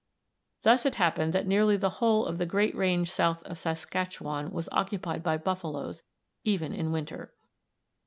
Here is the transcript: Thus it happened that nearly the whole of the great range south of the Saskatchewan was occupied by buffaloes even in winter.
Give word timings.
Thus 0.63 0.83
it 0.87 0.95
happened 0.95 1.31
that 1.33 1.45
nearly 1.45 1.77
the 1.77 1.91
whole 2.01 2.25
of 2.25 2.39
the 2.39 2.47
great 2.47 2.73
range 2.73 3.11
south 3.11 3.37
of 3.43 3.49
the 3.49 3.55
Saskatchewan 3.57 4.49
was 4.49 4.67
occupied 4.71 5.21
by 5.21 5.37
buffaloes 5.37 6.01
even 6.43 6.73
in 6.73 6.91
winter. 6.91 7.35